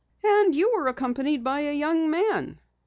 [0.23, 2.59] "And you were accompanied by a young man."